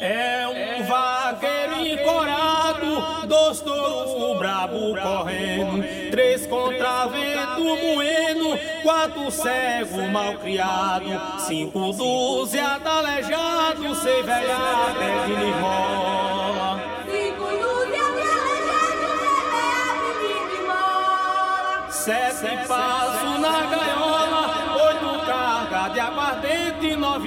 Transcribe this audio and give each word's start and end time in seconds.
É 0.00 0.46
um 0.46 0.84
vaqueiro 0.84 1.86
encorado, 1.86 3.26
dois 3.26 3.60
touros 3.60 4.38
brabo 4.38 4.94
correndo, 4.94 6.10
três 6.10 6.46
contra 6.46 7.06
vento 7.06 7.64
moendo, 7.64 8.58
quatro 8.82 9.30
cego 9.30 10.02
mal 10.12 10.34
criado, 10.34 11.40
cinco 11.40 11.92
doze 11.92 12.58
atalejado, 12.58 13.94
seis 13.94 14.26
velha 14.26 14.56
até 14.90 15.26
de 15.26 15.32
limola. 15.32 16.80
Sete 21.90 22.68
pás 22.68 23.05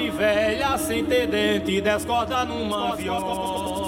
velha 0.08 0.78
sem 0.78 1.04
ter 1.04 1.28
dente, 1.28 1.82
descorda 1.82 2.46
numa 2.46 2.96
viola. 2.96 3.79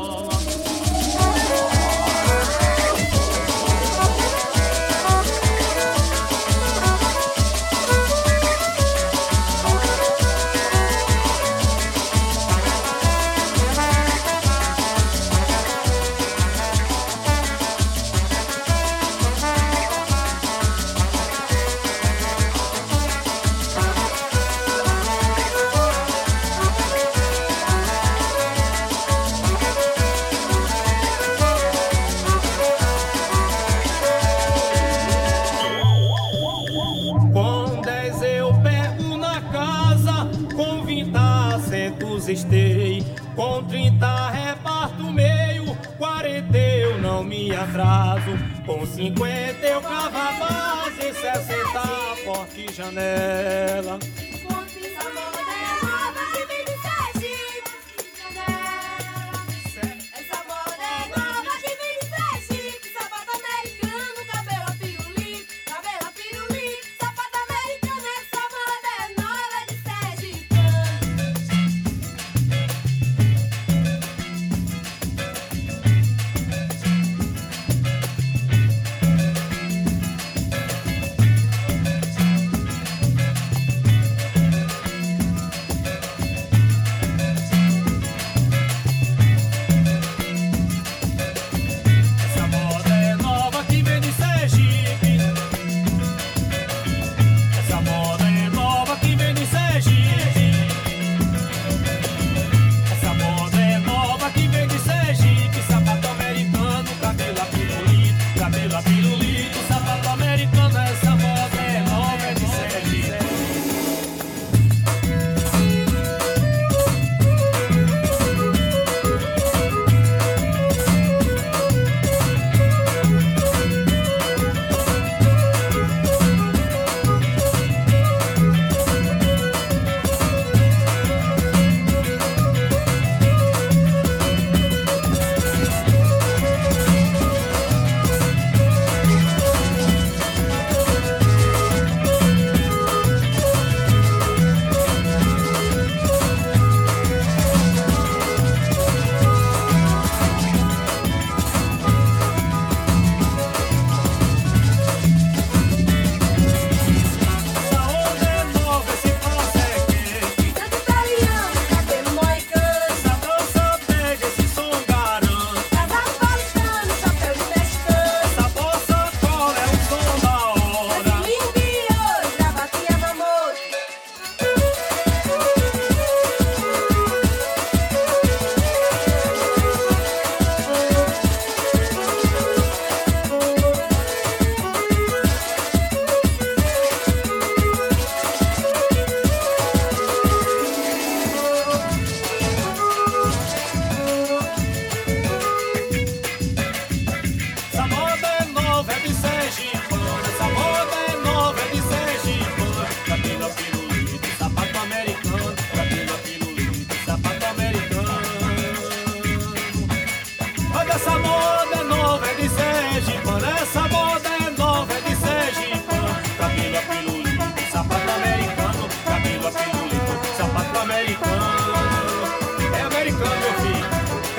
atraso. 47.71 48.31
Com 48.65 48.85
50 48.85 49.65
eu 49.65 49.81
cava 49.81 50.31
base, 50.33 51.13
60 51.13 51.71
sessenta 52.15 52.47
e 52.57 52.73
janela. 52.73 53.99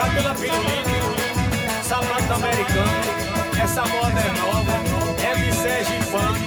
trocado 0.03 0.11
é 0.11 0.15
pela 0.15 0.35
pirulina, 0.35 1.83
sapato 1.83 2.33
americano. 2.33 3.63
Essa 3.63 3.83
moda 3.87 4.21
é 4.21 4.33
nova, 4.41 4.73
é 5.23 5.35
de 5.35 5.53
sergipano. 5.55 6.39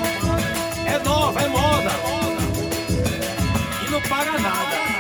É 0.86 1.00
nova, 1.00 1.42
é 1.42 1.48
moda. 1.48 1.92
E 3.86 3.92
não 3.92 4.02
paga 4.02 4.40
nada. 4.40 4.95